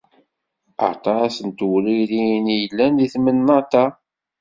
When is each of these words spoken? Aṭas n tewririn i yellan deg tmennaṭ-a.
Aṭas 0.91 1.35
n 1.47 1.49
tewririn 1.57 2.45
i 2.53 2.55
yellan 2.61 2.93
deg 2.99 3.09
tmennaṭ-a. 3.13 3.85